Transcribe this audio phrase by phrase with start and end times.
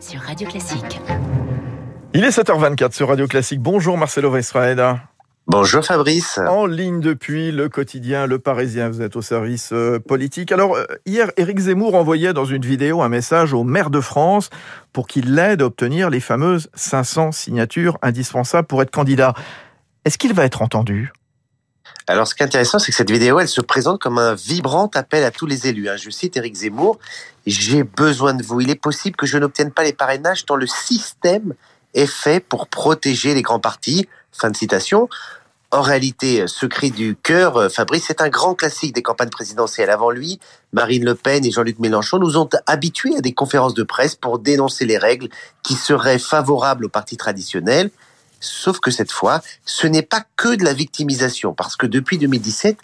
[0.00, 1.00] sur Radio Classique.
[2.12, 3.60] Il est 7h24 sur Radio Classique.
[3.60, 4.82] Bonjour Marcelo Weisfried.
[5.46, 6.38] Bonjour Fabrice.
[6.38, 10.50] En ligne depuis le quotidien Le Parisien, vous êtes au service euh, politique.
[10.50, 14.50] Alors euh, hier, Éric Zemmour envoyait dans une vidéo un message au maire de France
[14.92, 19.34] pour qu'il l'aide à obtenir les fameuses 500 signatures indispensables pour être candidat.
[20.04, 21.12] Est-ce qu'il va être entendu?
[22.08, 24.88] Alors, ce qui est intéressant, c'est que cette vidéo, elle se présente comme un vibrant
[24.94, 25.88] appel à tous les élus.
[25.88, 25.96] Hein.
[25.96, 26.98] Je cite Éric Zemmour
[27.46, 28.60] J'ai besoin de vous.
[28.60, 31.54] Il est possible que je n'obtienne pas les parrainages tant le système
[31.94, 34.08] est fait pour protéger les grands partis.
[34.30, 35.08] Fin de citation.
[35.72, 39.90] En réalité, ce cri du cœur, euh, Fabrice, c'est un grand classique des campagnes présidentielles.
[39.90, 40.38] Avant lui,
[40.72, 44.38] Marine Le Pen et Jean-Luc Mélenchon nous ont habitués à des conférences de presse pour
[44.38, 45.28] dénoncer les règles
[45.64, 47.90] qui seraient favorables aux partis traditionnels.
[48.46, 52.78] Sauf que cette fois, ce n'est pas que de la victimisation, parce que depuis 2017,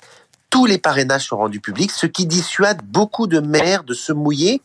[0.51, 4.61] tous les parrainages sont rendus publics, ce qui dissuade beaucoup de maires de se mouiller.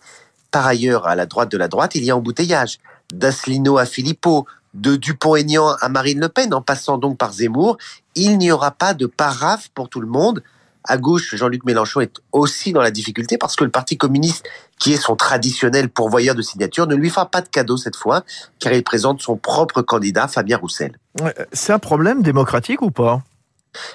[0.51, 2.79] Par ailleurs, à la droite de la droite, il y a embouteillage.
[3.13, 7.77] D'Asselineau à Philippot, de Dupont-Aignan à Marine Le Pen, en passant donc par Zemmour,
[8.15, 10.43] il n'y aura pas de paraphe pour tout le monde.
[10.87, 14.45] À gauche, Jean-Luc Mélenchon est aussi dans la difficulté parce que le Parti communiste,
[14.79, 18.23] qui est son traditionnel pourvoyeur de signatures, ne lui fera pas de cadeau cette fois,
[18.59, 20.97] car il présente son propre candidat, Fabien Roussel.
[21.51, 23.21] C'est un problème démocratique ou pas?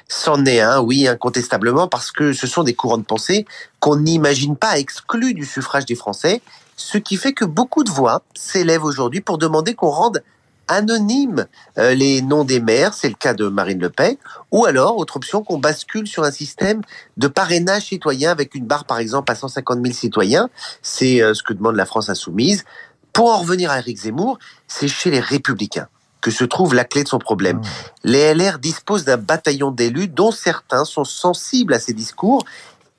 [0.07, 3.47] C'en est un, oui, incontestablement, parce que ce sont des courants de pensée
[3.81, 6.43] qu'on n'imagine pas exclus du suffrage des Français,
[6.77, 10.23] ce qui fait que beaucoup de voix s'élèvent aujourd'hui pour demander qu'on rende
[10.69, 11.47] anonyme
[11.79, 14.17] euh, les noms des maires, c'est le cas de Marine Le Pen,
[14.51, 16.83] ou alors, autre option, qu'on bascule sur un système
[17.17, 20.49] de parrainage citoyen avec une barre, par exemple, à 150 000 citoyens.
[20.83, 22.65] C'est euh, ce que demande la France insoumise.
[23.13, 25.89] Pour en revenir à Eric Zemmour, c'est chez les Républicains
[26.21, 27.59] que se trouve la clé de son problème.
[27.59, 27.63] Mmh.
[28.05, 32.45] Les LR disposent d'un bataillon d'élus dont certains sont sensibles à ces discours.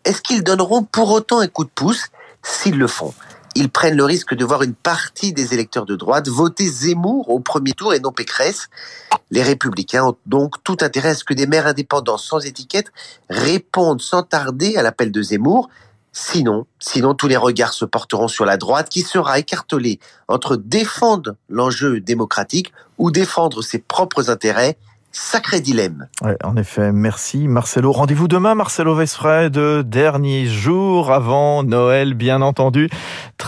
[0.04, 2.10] Est-ce qu'ils donneront pour autant un coup de pouce?
[2.44, 3.14] S'ils le font
[3.56, 7.40] ils prennent le risque de voir une partie des électeurs de droite voter Zemmour au
[7.40, 8.70] premier tour et non Pécresse.
[9.32, 12.92] Les républicains ont donc tout intérêt à ce que des maires indépendants sans étiquette
[13.30, 15.70] répondent sans tarder à l'appel de Zemmour.
[16.12, 21.36] Sinon, sinon tous les regards se porteront sur la droite qui sera écartelée entre défendre
[21.50, 24.78] l'enjeu démocratique ou défendre ses propres intérêts
[25.16, 26.08] Sacré dilemme.
[26.44, 27.92] En effet, merci Marcelo.
[27.92, 29.56] Rendez-vous demain, Marcelo Vesfred,
[29.88, 32.90] dernier jour avant Noël, bien entendu.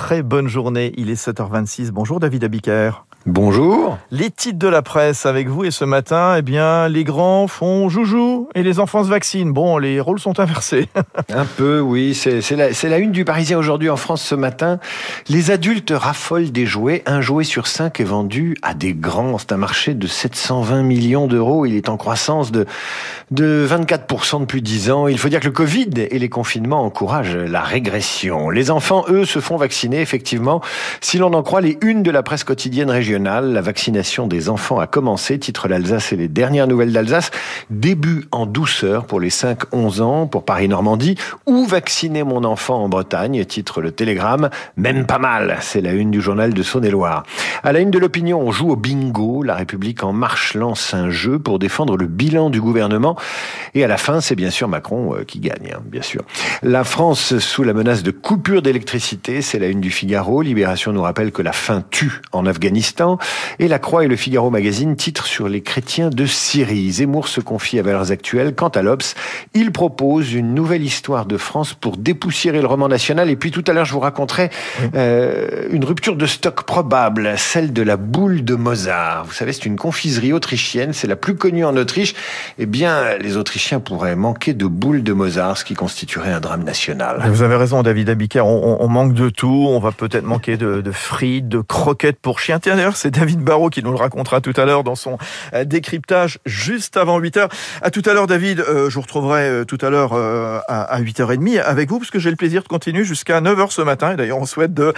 [0.05, 1.89] Très bonne journée, il est 7h26.
[1.89, 3.07] Bonjour David Abiker.
[3.28, 3.97] Bonjour.
[4.12, 7.90] Les titres de la presse avec vous et ce matin, eh bien, les grands font
[7.90, 9.52] joujou et les enfants se vaccinent.
[9.52, 10.90] Bon, les rôles sont inversés.
[11.34, 12.13] Un peu, oui.
[12.13, 14.80] C'est la, la, une du Parisien aujourd'hui en France ce matin.
[15.28, 17.02] Les adultes raffolent des jouets.
[17.08, 19.40] Un jouet sur cinq est vendu à des grands.
[19.40, 21.66] C'est un marché de 720 millions d'euros.
[21.66, 22.68] Il est en croissance de,
[23.31, 25.07] de 24% depuis 10 ans.
[25.07, 28.52] Il faut dire que le Covid et les confinements encouragent la régression.
[28.52, 30.62] Les enfants, eux, se font vacciner, effectivement.
[31.02, 34.79] Si l'on en croit les unes de la presse quotidienne régionale, la vaccination des enfants
[34.79, 37.31] a commencé, titre l'Alsace et les dernières nouvelles d'Alsace.
[37.69, 41.15] Début en douceur pour les 5-11 ans, pour Paris-Normandie.
[41.45, 44.49] Où vacciner mon enfant en Bretagne, titre le Télégramme.
[44.77, 47.23] Même pas mal, c'est la une du journal de Saône-et-Loire.
[47.63, 49.43] À la une de l'opinion, on joue au bingo.
[49.43, 53.15] La République en marche lance un jeu pour défendre le bilan du gouvernement.
[53.73, 56.23] Et à la fin, c'est bien sûr Macron euh, qui gagne, hein, bien sûr.
[56.63, 60.41] La France sous la menace de coupure d'électricité, c'est la une du Figaro.
[60.41, 63.04] Libération nous rappelle que la faim tue en Afghanistan.
[63.59, 66.91] Et La Croix et le Figaro Magazine titrent sur les chrétiens de Syrie.
[66.91, 68.53] Zemmour se confie à Valeurs Actuelles.
[68.55, 69.16] Quant à l'Obs,
[69.53, 73.29] il propose une nouvelle histoire de France pour dépoussiérer le roman national.
[73.29, 74.49] Et puis tout à l'heure, je vous raconterai
[74.95, 79.25] euh, une rupture de stock probable, celle de la boule de Mozart.
[79.25, 82.15] Vous savez, c'est une confiserie autrichienne, c'est la plus connue en Autriche.
[82.57, 86.63] Eh bien, les Autrichiens pourraient manquer de boule de Mozart, ce qui constituerait un drame
[86.63, 87.23] national.
[87.29, 89.67] Vous avez raison, David Abiker, on, on, manque de tout.
[89.69, 92.59] On va peut-être manquer de, de frites, de croquettes pour chiens.
[92.63, 95.17] D'ailleurs, c'est David Barrault qui nous le racontera tout à l'heure dans son
[95.53, 97.50] euh, décryptage juste avant 8 h
[97.81, 98.59] À tout à l'heure, David.
[98.59, 102.29] Euh, je vous retrouverai euh, tout à l'heure à 8h30 avec vous parce que j'ai
[102.29, 104.13] le plaisir de continuer jusqu'à 9h ce matin.
[104.13, 104.94] Et d'ailleurs, on souhaite de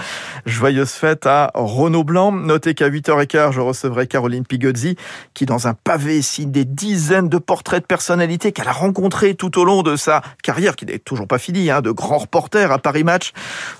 [0.45, 2.31] joyeuses fêtes à Renaud Blanc.
[2.31, 4.95] Notez qu'à 8h15, je recevrai Caroline Pigozzi
[5.33, 9.59] qui, dans un pavé, signe des dizaines de portraits de personnalités qu'elle a rencontrés tout
[9.59, 12.79] au long de sa carrière, qui n'est toujours pas finie, hein, de grands reporters à
[12.79, 13.33] Paris Match.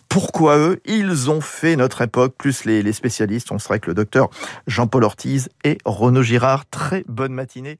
[0.10, 3.52] Pourquoi eux Ils ont fait notre époque, plus les, spécialistes.
[3.52, 4.30] On serait que le docteur
[4.66, 6.66] Jean-Paul Ortiz et Renaud Girard.
[6.70, 7.78] Très bonne matinée.